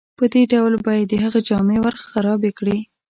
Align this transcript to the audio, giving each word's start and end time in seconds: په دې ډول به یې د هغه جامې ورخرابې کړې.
په 0.17 0.25
دې 0.33 0.43
ډول 0.51 0.73
به 0.85 0.91
یې 0.99 1.03
د 1.11 1.13
هغه 1.23 1.39
جامې 1.47 1.77
ورخرابې 1.81 2.51
کړې. 2.59 2.77